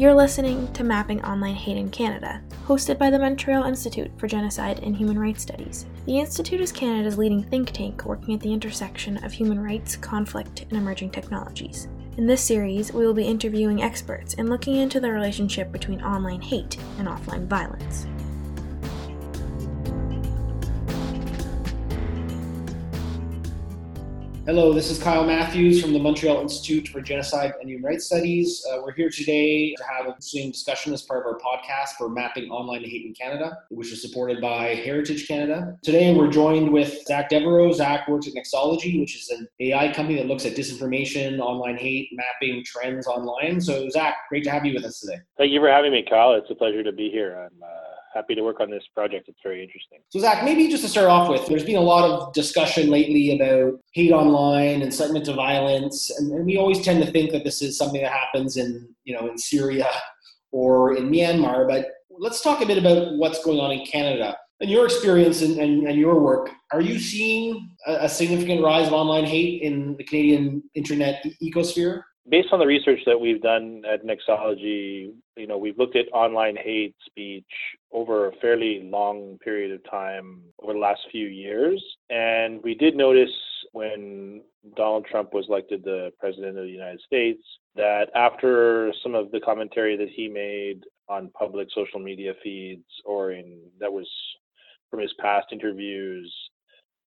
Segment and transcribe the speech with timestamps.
[0.00, 4.78] You're listening to Mapping Online Hate in Canada, hosted by the Montreal Institute for Genocide
[4.78, 5.84] and Human Rights Studies.
[6.06, 10.62] The Institute is Canada's leading think tank working at the intersection of human rights, conflict,
[10.62, 11.86] and emerging technologies.
[12.16, 16.40] In this series, we will be interviewing experts and looking into the relationship between online
[16.40, 18.06] hate and offline violence.
[24.50, 28.66] Hello, this is Kyle Matthews from the Montreal Institute for Genocide and Human Rights Studies.
[28.68, 32.08] Uh, we're here today to have a interesting discussion as part of our podcast for
[32.08, 35.78] Mapping Online Hate in Canada, which is supported by Heritage Canada.
[35.84, 37.70] Today, we're joined with Zach Devereaux.
[37.70, 42.08] Zach works at Nexalogy, which is an AI company that looks at disinformation, online hate,
[42.10, 43.60] mapping trends online.
[43.60, 45.20] So, Zach, great to have you with us today.
[45.38, 46.34] Thank you for having me, Kyle.
[46.34, 47.38] It's a pleasure to be here.
[47.38, 49.28] I'm uh happy to work on this project.
[49.28, 50.00] It's very interesting.
[50.08, 53.36] So, Zach, maybe just to start off with, there's been a lot of discussion lately
[53.36, 57.44] about hate online, and incitement to violence, and, and we always tend to think that
[57.44, 59.88] this is something that happens in, you know, in Syria
[60.52, 61.68] or in Myanmar.
[61.68, 64.36] But let's talk a bit about what's going on in Canada.
[64.60, 68.88] In your experience and, and, and your work, are you seeing a, a significant rise
[68.88, 72.02] of online hate in the Canadian internet ecosphere?
[72.28, 76.54] Based on the research that we've done at Nexalogy, you know, we've looked at online
[76.54, 77.44] hate speech
[77.92, 81.82] over a fairly long period of time over the last few years.
[82.10, 83.30] And we did notice
[83.72, 84.42] when
[84.76, 87.42] Donald Trump was elected the president of the United States
[87.74, 93.32] that after some of the commentary that he made on public social media feeds or
[93.32, 94.08] in that was
[94.90, 96.32] from his past interviews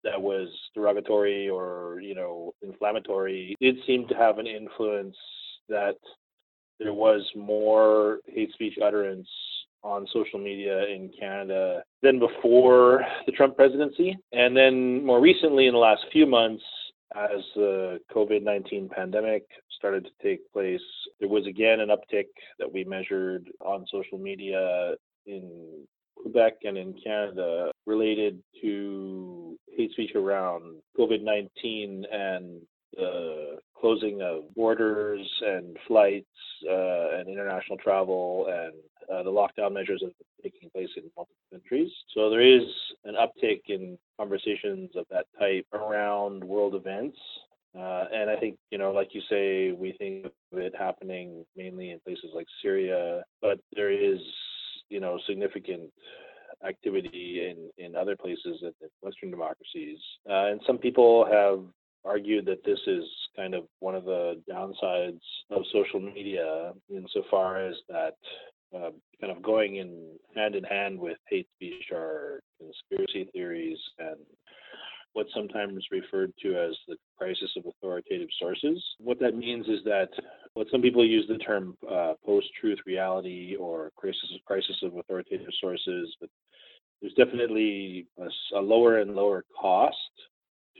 [0.05, 5.17] that was derogatory or you know inflammatory did seem to have an influence
[5.69, 5.97] that
[6.79, 9.29] there was more hate speech utterance
[9.83, 14.17] on social media in Canada than before the Trump presidency.
[14.33, 16.63] And then more recently, in the last few months,
[17.17, 19.45] as the COVID 19 pandemic
[19.77, 20.81] started to take place,
[21.21, 22.27] there was again an uptick
[22.59, 24.95] that we measured on social media
[25.27, 25.85] in
[26.17, 30.63] Quebec and in Canada related to hate speech around
[30.99, 32.61] COVID 19 and
[32.95, 36.27] the closing of borders and flights
[36.69, 38.75] uh, and international travel and
[39.13, 41.91] uh, the lockdown measures that are taking place in multiple countries.
[42.15, 42.63] So there is
[43.05, 47.17] an uptick in conversations of that type around world events.
[47.77, 51.91] Uh, and I think, you know, like you say, we think of it happening mainly
[51.91, 54.19] in places like Syria, but there is
[54.93, 55.91] you know significant
[56.67, 59.99] activity in in other places in, Western democracies,
[60.29, 61.61] uh, and some people have
[62.05, 63.05] argued that this is
[63.37, 65.21] kind of one of the downsides
[65.51, 68.17] of social media insofar as that
[68.75, 68.91] uh,
[69.21, 74.17] kind of going in hand in hand with hate speech are conspiracy theories and
[75.13, 78.83] what's sometimes referred to as the crisis of authoritative sources.
[78.99, 80.09] What that means is that
[80.55, 86.15] what some people use the term uh, post-truth reality or crisis crisis of authoritative sources,
[86.21, 86.31] but
[87.03, 89.97] there's definitely a, a lower and lower cost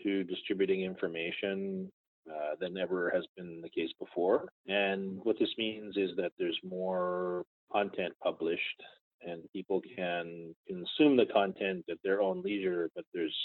[0.03, 1.91] to distributing information
[2.31, 4.49] uh, than ever has been the case before.
[4.69, 8.83] And what this means is that there's more content published
[9.27, 13.37] and people can consume the content at their own leisure, but there's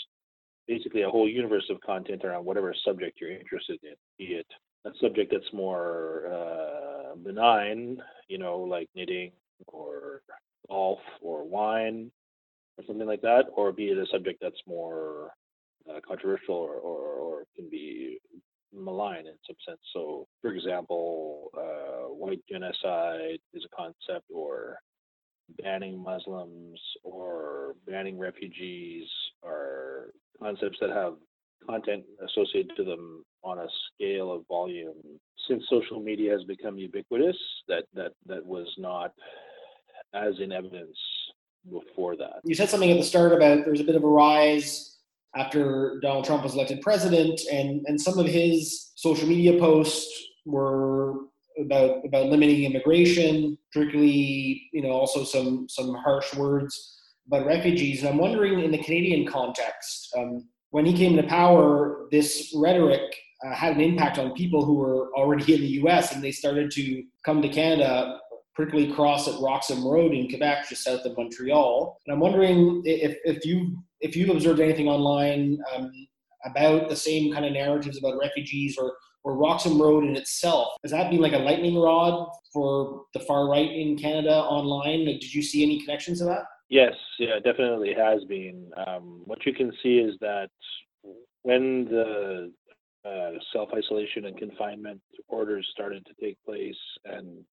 [0.68, 4.48] basically a whole universe of content around whatever subject you're interested in, be it
[4.86, 9.32] a subject that's more uh, benign, you know, like knitting
[9.68, 10.22] or
[10.70, 12.12] golf or wine
[12.78, 15.32] or something like that, or be it a subject that's more
[15.90, 18.20] uh, controversial or, or, or, can be
[18.74, 19.80] malign in some sense.
[19.94, 24.78] So, for example, uh, white genocide is a concept, or
[25.64, 29.08] banning Muslims or banning refugees
[29.44, 31.14] are concepts that have
[31.68, 34.94] content associated to them on a scale of volume.
[35.48, 39.14] Since social media has become ubiquitous, that that that was not
[40.14, 40.98] as in evidence
[41.72, 42.42] before that.
[42.44, 44.98] You said something at the start about there's a bit of a rise
[45.36, 51.14] after Donald Trump was elected president, and and some of his social media posts were
[51.60, 56.98] about about limiting immigration, particularly you know also some some harsh words
[57.28, 58.00] about refugees.
[58.00, 63.02] And I'm wondering in the Canadian context, um, when he came to power, this rhetoric
[63.46, 66.14] uh, had an impact on people who were already in the U.S.
[66.14, 68.20] and they started to come to Canada,
[68.58, 72.00] particularly cross at Roxham Road in Quebec, just south of Montreal.
[72.06, 75.92] And I'm wondering if if you if you've observed anything online um,
[76.44, 78.94] about the same kind of narratives about refugees or
[79.24, 83.48] or Roxham Road in itself, has that been like a lightning rod for the far
[83.48, 85.06] right in Canada online?
[85.06, 86.46] Like, did you see any connections to that?
[86.70, 88.72] Yes, yeah, definitely has been.
[88.88, 90.50] Um, what you can see is that
[91.44, 92.52] when the
[93.06, 96.76] uh, self isolation and confinement orders started to take place,
[97.06, 97.44] and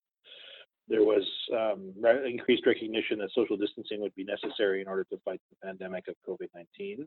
[0.88, 1.92] there was um,
[2.26, 6.14] increased recognition that social distancing would be necessary in order to fight the pandemic of
[6.28, 7.06] COVID 19.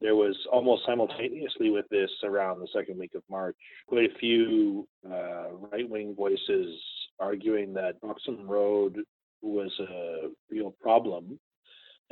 [0.00, 3.56] There was almost simultaneously with this around the second week of March,
[3.86, 6.78] quite a few uh, right wing voices
[7.18, 8.98] arguing that Roxham Road
[9.40, 11.38] was a real problem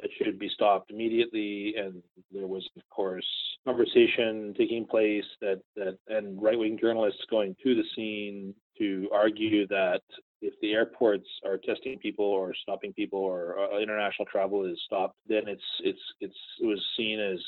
[0.01, 1.75] that should be stopped immediately.
[1.77, 2.03] And
[2.33, 3.27] there was, of course,
[3.67, 9.67] conversation taking place that, that and right wing journalists going to the scene to argue
[9.69, 10.03] that
[10.45, 15.17] if the airports are testing people or stopping people or uh, international travel is stopped,
[15.27, 17.39] then it's it's it's it was seen as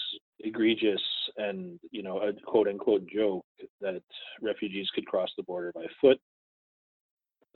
[0.41, 1.03] egregious
[1.37, 3.45] and you know a quote unquote joke
[3.81, 4.03] that
[4.41, 6.19] refugees could cross the border by foot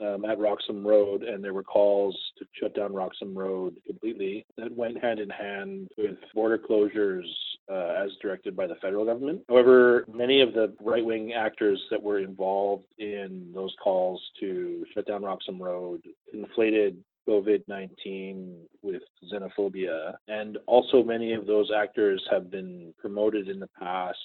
[0.01, 4.45] um, at Roxham Road, and there were calls to shut down Roxham Road completely.
[4.57, 7.27] That went hand in hand with border closures
[7.71, 9.41] uh, as directed by the federal government.
[9.47, 15.07] However, many of the right wing actors that were involved in those calls to shut
[15.07, 16.01] down Roxham Road
[16.33, 16.97] inflated
[17.27, 20.15] COVID 19 with xenophobia.
[20.27, 24.17] And also, many of those actors have been promoted in the past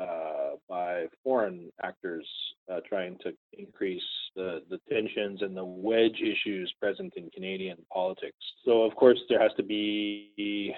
[0.00, 2.26] uh, by foreign actors
[2.72, 4.02] uh, trying to increase
[4.34, 8.36] the, the tensions and the wedge issues present in Canadian politics.
[8.64, 10.74] So, of course, there has to be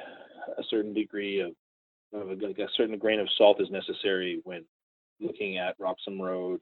[0.56, 1.52] a certain degree of,
[2.12, 4.64] of a, like a certain grain of salt is necessary when
[5.20, 6.60] looking at Roxham Road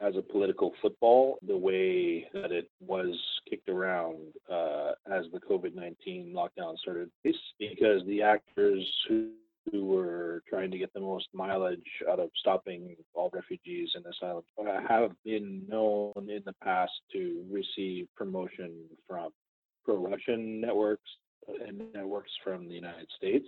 [0.00, 3.16] as a political football, the way that it was
[3.48, 4.18] kicked around
[4.50, 9.30] uh, as the COVID 19 lockdown started, because the actors who
[9.70, 11.80] who were trying to get the most mileage
[12.10, 14.42] out of stopping all refugees and asylum
[14.88, 18.72] have been known in the past to receive promotion
[19.08, 19.30] from
[19.84, 21.10] pro Russian networks
[21.66, 23.46] and networks from the United States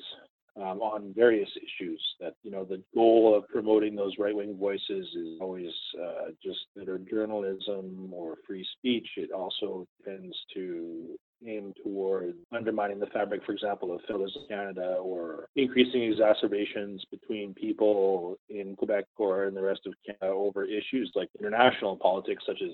[0.56, 2.02] um, on various issues.
[2.20, 5.70] That you know, the goal of promoting those right-wing voices is always
[6.02, 9.08] uh, just better journalism or free speech.
[9.16, 15.48] It also tends to aim toward undermining the fabric, for example, of Federalism Canada or
[15.56, 21.28] increasing exacerbations between people in Quebec or in the rest of Canada over issues like
[21.38, 22.72] international politics, such as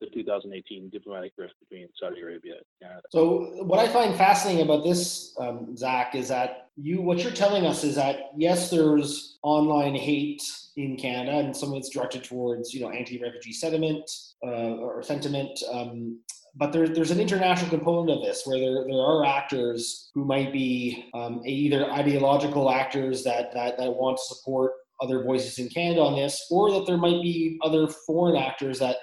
[0.00, 3.02] the 2018 diplomatic rift between Saudi Arabia and Canada.
[3.10, 7.66] So, what I find fascinating about this, um, Zach, is that you what you're telling
[7.66, 10.42] us is that yes, there's online hate
[10.76, 14.10] in Canada, and some of it's directed towards you know anti-refugee sentiment
[14.44, 15.58] uh, or sentiment.
[15.70, 16.20] Um,
[16.54, 20.52] but there, there's an international component of this where there, there are actors who might
[20.52, 26.00] be um, either ideological actors that, that, that want to support other voices in Canada
[26.02, 28.96] on this, or that there might be other foreign actors that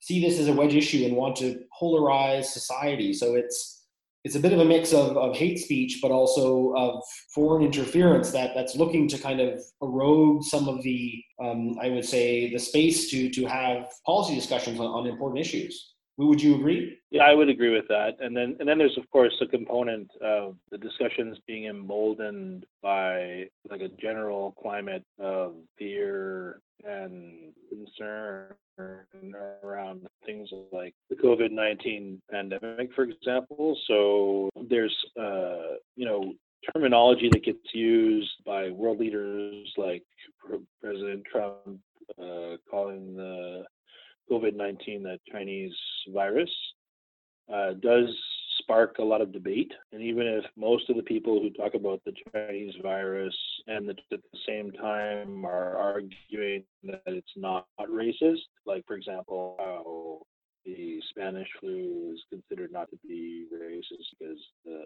[0.00, 3.12] see this as a wedge issue and want to polarize society.
[3.12, 3.76] So it's
[4.24, 7.02] it's a bit of a mix of, of hate speech, but also of
[7.32, 12.04] foreign interference that, that's looking to kind of erode some of the, um, I would
[12.04, 15.94] say, the space to to have policy discussions on, on important issues.
[16.18, 16.98] Would you agree?
[17.10, 18.16] Yeah, I would agree with that.
[18.20, 23.48] And then and then there's of course a component of the discussions being emboldened by
[23.70, 28.54] like a general climate of fear and concern
[29.62, 33.78] around things like the COVID 19 pandemic, for example.
[33.86, 36.34] So there's, uh, you know,
[36.72, 40.02] terminology that gets used by world leaders like
[40.80, 41.80] President Trump
[42.20, 43.64] uh, calling the
[44.30, 45.74] COVID 19 the Chinese
[46.12, 46.50] virus
[47.52, 48.08] uh, does
[48.58, 49.72] spark a lot of debate.
[49.92, 53.34] And even if most of the people who talk about the Chinese virus
[53.66, 60.22] and at the same time are arguing that it's not racist, like, for example, how
[60.66, 64.84] the Spanish flu is considered not to be racist because the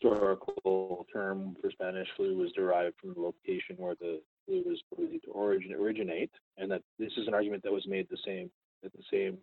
[0.00, 5.24] historical term for Spanish flu was derived from the location where the flu was believed
[5.24, 8.48] to origin, originate, and that this is an argument that was made the same
[8.84, 9.38] at the same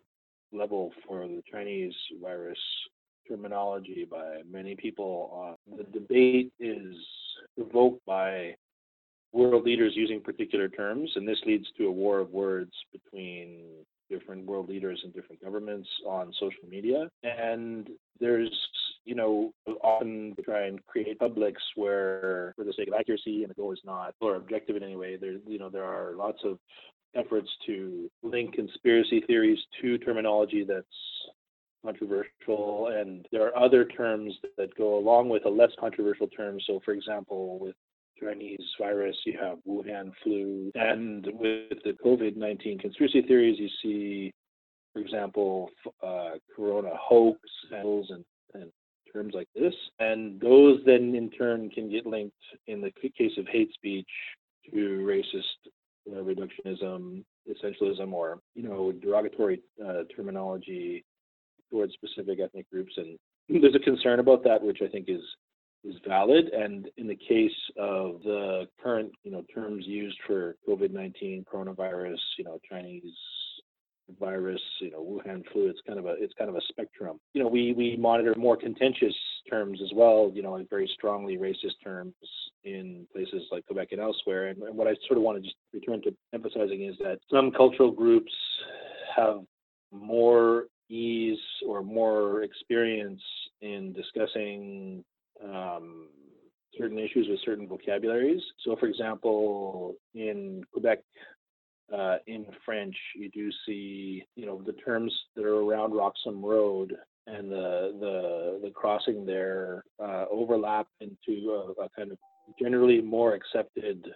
[0.52, 2.58] level for the Chinese virus
[3.28, 5.56] terminology by many people.
[5.72, 6.94] Uh, the debate is
[7.56, 8.54] provoked by
[9.32, 13.64] world leaders using particular terms, and this leads to a war of words between
[14.08, 17.08] different world leaders and different governments on social media.
[17.24, 17.88] And
[18.20, 18.50] there's,
[19.04, 19.52] you know,
[19.82, 23.72] often they try and create publics where, for the sake of accuracy, and the goal
[23.72, 25.16] is not or objective in any way.
[25.16, 26.58] There, you know, there are lots of
[27.16, 30.86] efforts to link conspiracy theories to terminology that's
[31.84, 36.58] controversial, and there are other terms that go along with a less controversial term.
[36.66, 37.76] So, for example, with
[38.20, 44.32] Chinese virus, you have Wuhan flu, and with the COVID 19 conspiracy theories, you see,
[44.92, 45.70] for example,
[46.02, 47.38] uh, corona hoax
[47.70, 48.72] and, and
[49.12, 49.74] terms like this.
[49.98, 54.08] And those then in turn can get linked in the case of hate speech
[54.70, 55.70] to racist
[56.06, 61.04] whatever reductionism, essentialism, or you know derogatory uh, terminology
[61.70, 63.18] towards specific ethnic groups, and
[63.62, 65.22] there's a concern about that, which I think is
[65.84, 66.46] is valid.
[66.46, 72.44] And in the case of the current, you know, terms used for COVID-19, coronavirus, you
[72.44, 73.04] know, Chinese
[74.18, 77.18] virus, you know, Wuhan flu, it's kind of a it's kind of a spectrum.
[77.34, 79.14] You know, we we monitor more contentious
[79.50, 82.14] terms as well, you know, like very strongly racist terms
[82.64, 84.48] in places like Quebec and elsewhere.
[84.48, 87.50] And, and what I sort of want to just return to emphasizing is that some
[87.50, 88.32] cultural groups
[89.14, 89.40] have
[89.92, 93.22] more ease or more experience
[93.60, 95.04] in discussing
[95.44, 96.08] um,
[96.78, 98.42] certain issues with certain vocabularies.
[98.64, 101.00] So, for example, in Quebec,
[101.94, 106.94] uh, in French, you do see, you know, the terms that are around Roxham Road
[107.26, 112.18] and the the the crossing there uh, overlap into a, a, kind of
[112.60, 114.06] generally more accepted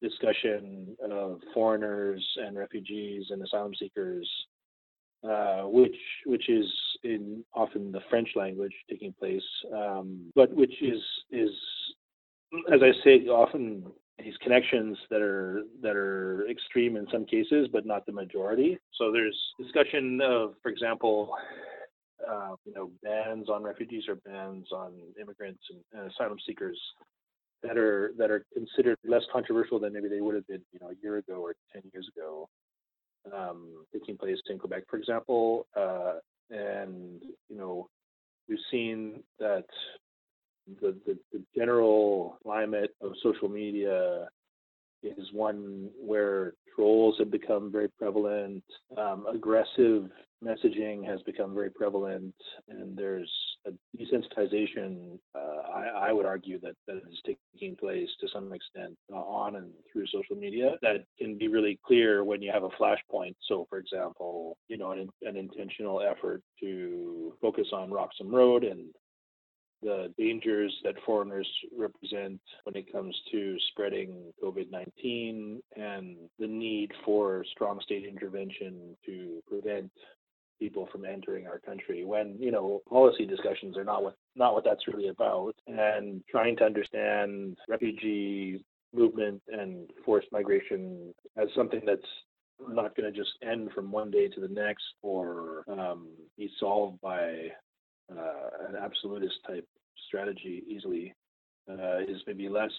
[0.00, 4.28] discussion of foreigners and refugees and asylum seekers
[5.28, 5.96] uh, which
[6.26, 6.66] which is
[7.04, 11.50] in often the French language taking place, um, but which is is
[12.72, 13.84] as I say often
[14.18, 18.78] these connections that are that are extreme in some cases, but not the majority.
[18.98, 21.34] So there's discussion of, for example,
[22.28, 26.78] uh, you know, bans on refugees or bans on immigrants and, and asylum seekers
[27.62, 30.90] that are that are considered less controversial than maybe they would have been, you know,
[30.90, 32.48] a year ago or ten years ago
[33.34, 35.66] um, taking place in Quebec, for example.
[35.76, 36.14] Uh,
[36.50, 37.88] and, you know,
[38.48, 39.64] we've seen that
[40.80, 44.28] the, the, the, general climate of social media
[45.02, 48.62] is one where trolls have become very prevalent,
[48.96, 50.08] um, aggressive
[50.42, 52.34] messaging has become very prevalent,
[52.68, 53.30] and there's
[53.66, 55.18] a desensitization.
[55.34, 59.56] Uh, I, I, would argue that that is taking place to some extent uh, on
[59.56, 60.76] and through social media.
[60.82, 63.34] That can be really clear when you have a flashpoint.
[63.48, 68.86] So, for example, you know, an, an intentional effort to focus on Roxham Road and
[69.82, 76.92] the dangers that foreigners represent when it comes to spreading COVID 19 and the need
[77.04, 79.90] for strong state intervention to prevent
[80.62, 84.64] people from entering our country when you know policy discussions are not what not what
[84.64, 85.54] that's really about.
[85.66, 92.02] And trying to understand refugee movement and forced migration as something that's
[92.68, 96.08] not going to just end from one day to the next or um,
[96.38, 97.48] be solved by
[98.10, 99.66] uh, an absolutist type
[100.06, 101.14] strategy easily
[101.70, 102.72] uh, is maybe less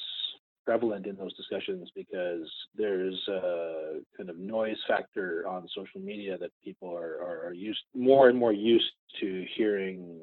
[0.65, 6.51] prevalent in those discussions because there's a kind of noise factor on social media that
[6.63, 10.21] people are, are, are used more and more used to hearing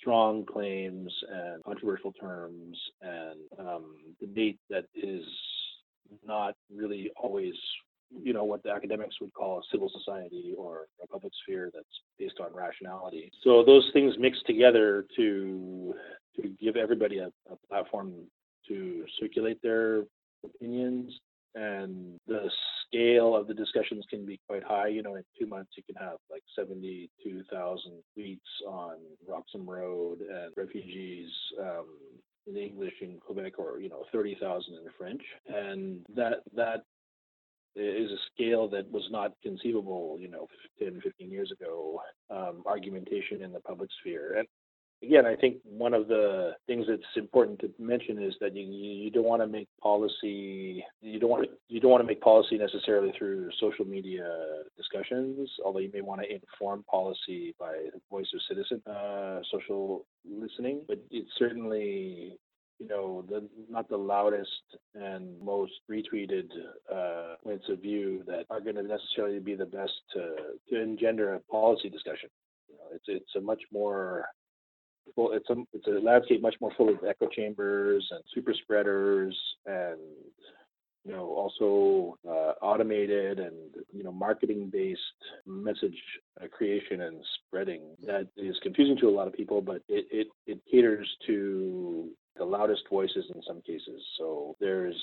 [0.00, 5.24] strong claims and controversial terms and um, debate that is
[6.26, 7.54] not really always
[8.10, 11.86] you know what the academics would call a civil society or a public sphere that's
[12.18, 13.30] based on rationality.
[13.42, 15.94] So those things mix together to
[16.40, 18.12] to give everybody a, a platform
[18.68, 20.04] to circulate their
[20.44, 21.12] opinions.
[21.54, 22.50] And the
[22.86, 24.88] scale of the discussions can be quite high.
[24.88, 28.96] You know, in two months you can have like 72,000 tweets on
[29.26, 31.86] Roxham Road and refugees um,
[32.46, 36.84] in English in Quebec, or you know, 30,000 in French, and that that
[37.78, 40.46] is a scale that was not conceivable, you know,
[40.78, 44.38] 10, 15 years ago, um, argumentation in the public sphere.
[44.38, 44.48] And
[45.02, 49.10] again, I think one of the things that's important to mention is that you you
[49.10, 53.12] don't want to make policy you don't want you don't want to make policy necessarily
[53.16, 54.28] through social media
[54.76, 57.74] discussions, although you may want to inform policy by
[58.10, 60.82] voice of citizen uh, social listening.
[60.88, 62.38] But it's certainly
[62.78, 64.50] you know the not the loudest
[64.94, 66.48] and most retweeted
[66.92, 70.34] uh, points of view that are going to necessarily be the best to
[70.70, 72.28] to engender a policy discussion.
[72.68, 74.26] You know, it's it's a much more
[75.14, 79.36] full, it's a it's a landscape much more full of echo chambers and super spreaders
[79.66, 79.98] and
[81.04, 83.54] you know also uh, automated and
[83.92, 85.00] you know marketing based
[85.46, 85.96] message
[86.42, 87.16] uh, creation and
[87.46, 92.10] spreading that is confusing to a lot of people but it, it it caters to
[92.38, 94.02] the loudest voices in some cases.
[94.16, 94.96] So there's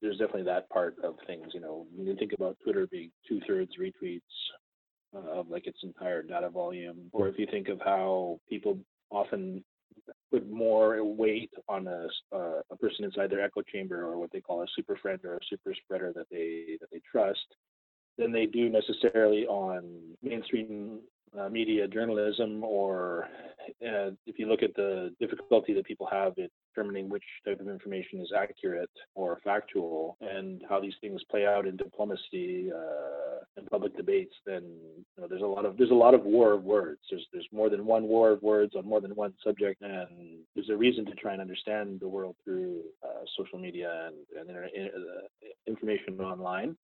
[0.00, 3.70] there's definitely that part of things you know when you think about twitter being two-thirds
[3.80, 4.20] retweets
[5.14, 8.76] uh, of like its entire data volume or if you think of how people
[9.10, 9.62] often
[10.32, 14.40] put more weight on a, uh, a person inside their echo chamber or what they
[14.40, 17.46] call a super friend or a super spreader that they that they trust
[18.18, 19.84] than they do necessarily on
[20.22, 21.00] mainstream
[21.38, 23.26] uh, media journalism, or
[23.82, 27.68] uh, if you look at the difficulty that people have in determining which type of
[27.68, 33.66] information is accurate or factual, and how these things play out in diplomacy uh, and
[33.70, 36.64] public debates, then you know, there's a lot of there's a lot of war of
[36.64, 37.00] words.
[37.10, 40.70] There's there's more than one war of words on more than one subject, and there's
[40.70, 44.70] a reason to try and understand the world through uh, social media and, and internet,
[44.94, 46.76] uh, information online.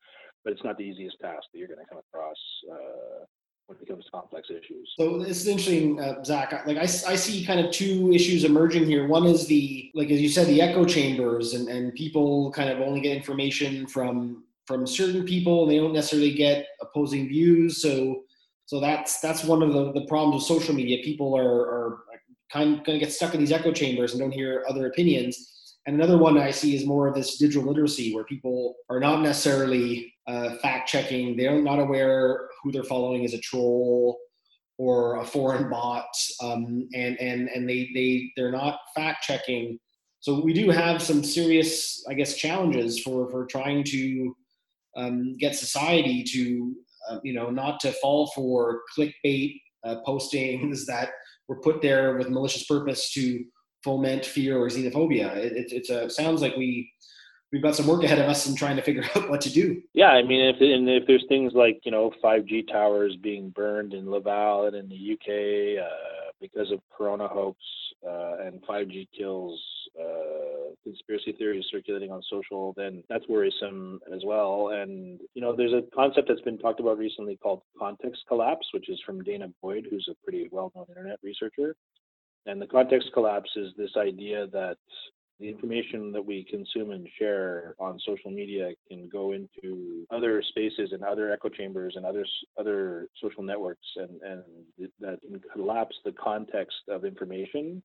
[0.44, 2.36] But it's not the easiest task that you're going to come across
[2.70, 3.24] uh,
[3.68, 4.94] when it comes to complex issues.
[4.98, 6.52] So it's interesting, uh, Zach.
[6.66, 9.06] Like I, I see kind of two issues emerging here.
[9.06, 12.80] One is the, like as you said, the echo chambers, and, and people kind of
[12.80, 17.80] only get information from from certain people, they don't necessarily get opposing views.
[17.80, 18.24] So
[18.66, 21.02] so that's that's one of the, the problems with social media.
[21.02, 22.04] People are are
[22.52, 25.57] kind of going to get stuck in these echo chambers and don't hear other opinions.
[25.88, 29.22] And another one I see is more of this digital literacy, where people are not
[29.22, 31.34] necessarily uh, fact checking.
[31.34, 34.18] They're not aware who they're following is a troll
[34.76, 39.78] or a foreign bot, um, and and and they they they're not fact checking.
[40.20, 44.36] So we do have some serious, I guess, challenges for for trying to
[44.94, 46.74] um, get society to
[47.08, 51.12] uh, you know not to fall for clickbait uh, postings that
[51.48, 53.42] were put there with malicious purpose to
[53.82, 55.36] foment fear or xenophobia.
[55.36, 56.92] It, it, it's a sounds like we
[57.52, 59.82] we've got some work ahead of us in trying to figure out what to do.
[59.94, 63.94] Yeah, I mean, if and if there's things like you know 5G towers being burned
[63.94, 67.58] in Laval and in the UK uh, because of Corona hoax
[68.06, 69.60] uh, and 5G kills,
[70.00, 74.70] uh, conspiracy theories circulating on social, then that's worrisome as well.
[74.72, 78.88] And you know, there's a concept that's been talked about recently called context collapse, which
[78.88, 81.74] is from Dana Boyd, who's a pretty well-known internet researcher.
[82.46, 84.76] And the context collapse is this idea that
[85.40, 90.90] the information that we consume and share on social media can go into other spaces
[90.92, 92.24] and other echo chambers and other
[92.58, 94.42] other social networks and and
[95.00, 97.82] that can collapse the context of information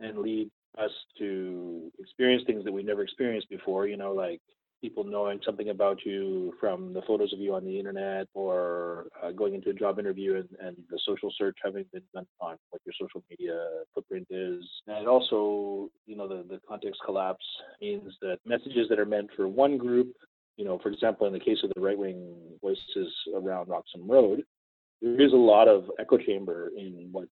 [0.00, 4.40] and lead us to experience things that we've never experienced before you know like
[4.80, 9.30] people knowing something about you from the photos of you on the internet or uh,
[9.30, 12.80] going into a job interview and, and, the social search having been done on what
[12.84, 13.58] your social media
[13.94, 14.64] footprint is.
[14.86, 17.44] And also, you know, the, the context collapse
[17.80, 20.12] means that messages that are meant for one group,
[20.56, 24.42] you know, for example, in the case of the right wing voices around Roxham Road,
[25.02, 27.28] there is a lot of echo chamber in what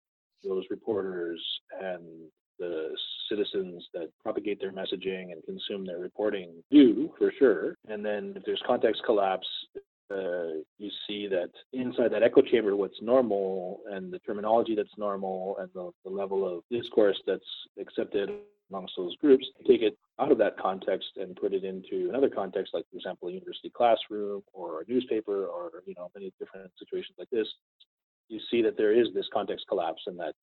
[0.43, 1.43] those reporters
[1.81, 2.03] and
[2.59, 2.97] the
[3.29, 7.77] citizens that propagate their messaging and consume their reporting do for sure.
[7.89, 9.47] And then if there's context collapse,
[10.11, 15.57] uh, you see that inside that echo chamber, what's normal and the terminology that's normal
[15.59, 17.43] and the, the level of discourse that's
[17.81, 18.31] accepted
[18.71, 22.75] amongst those groups, take it out of that context and put it into another context,
[22.75, 27.17] like for example, a university classroom or a newspaper or you know many different situations
[27.19, 27.49] like this.
[28.29, 30.35] You see that there is this context collapse and that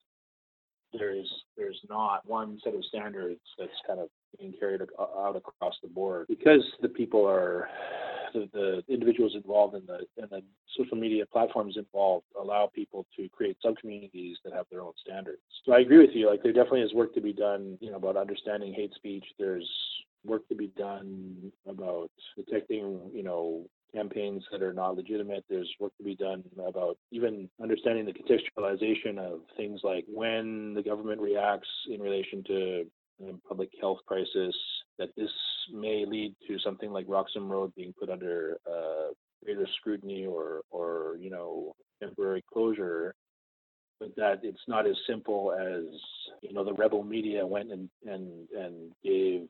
[0.93, 5.89] there's there's not one set of standards that's kind of being carried out across the
[5.89, 7.67] board because the people are
[8.33, 10.41] the, the individuals involved in the in the
[10.77, 15.41] social media platforms involved allow people to create sub communities that have their own standards.
[15.65, 16.29] So I agree with you.
[16.29, 19.25] Like there definitely is work to be done, you know, about understanding hate speech.
[19.37, 19.69] There's
[20.25, 25.43] work to be done about detecting, you know, campaigns that are not legitimate.
[25.49, 30.83] There's work to be done about even understanding the contextualization of things like when the
[30.83, 32.85] government reacts in relation to
[33.27, 34.55] a public health crisis,
[34.97, 35.29] that this
[35.71, 41.17] may lead to something like Roxham Road being put under uh, greater scrutiny or, or
[41.19, 43.13] you know, temporary closure
[44.01, 45.83] but that it's not as simple as
[46.41, 49.47] you know the rebel media went and and and gave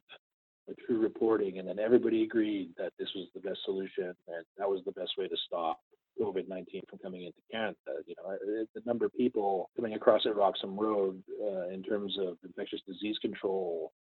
[0.69, 4.69] a true reporting, and then everybody agreed that this was the best solution and that
[4.69, 5.80] was the best way to stop
[6.19, 7.76] COVID 19 from coming into Canada.
[8.06, 8.38] You know,
[8.76, 13.17] the number of people coming across at Roxham Road uh, in terms of infectious disease
[13.21, 13.91] control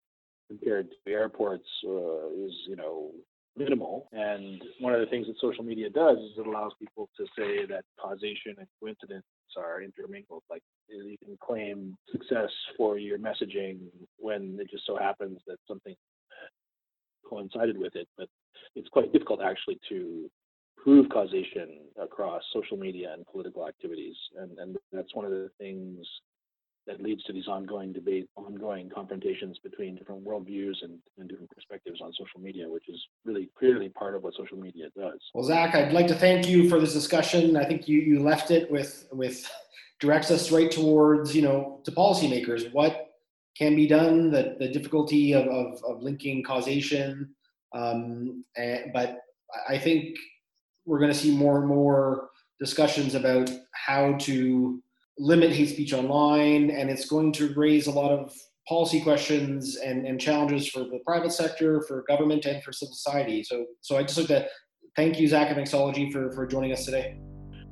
[0.49, 3.13] compared to airports uh, is, you know,
[3.57, 4.09] minimal.
[4.13, 7.67] And one of the things that social media does is it allows people to say
[7.67, 9.25] that causation and coincidence
[9.57, 10.43] are intermingled.
[10.51, 13.79] Like you can claim success for your messaging
[14.19, 15.95] when it just so happens that something
[17.31, 18.29] coincided with it, but
[18.75, 20.31] it's quite difficult actually to
[20.83, 21.69] prove causation
[22.01, 24.17] across social media and political activities.
[24.37, 26.07] And, and that's one of the things
[26.87, 32.01] that leads to these ongoing debate, ongoing confrontations between different worldviews and, and different perspectives
[32.01, 35.21] on social media, which is really clearly part of what social media does.
[35.35, 37.57] Well, Zach, I'd like to thank you for this discussion.
[37.57, 39.49] I think you, you left it with with
[40.01, 42.73] directs us right towards, you know, to policymakers.
[42.73, 43.10] What
[43.61, 47.29] can be done, the, the difficulty of, of, of linking causation.
[47.75, 49.19] Um, and, but
[49.69, 50.17] I think
[50.87, 54.83] we're going to see more and more discussions about how to
[55.19, 58.33] limit hate speech online, and it's going to raise a lot of
[58.67, 63.45] policy questions and, and challenges for the private sector, for government, and for civil society.
[63.45, 64.49] So, so I just like to
[64.97, 67.19] thank you, Zach of Nexalogy, for, for joining us today.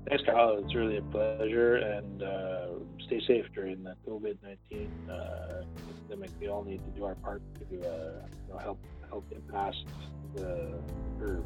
[0.09, 0.57] Thanks, Kyle.
[0.65, 2.67] It's really a pleasure, and uh,
[3.07, 5.65] stay safe during the COVID nineteen uh,
[6.09, 6.31] pandemic.
[6.41, 8.79] We all need to do our part to uh, you know, help
[9.11, 9.85] help get past
[10.35, 11.45] the uh, curve.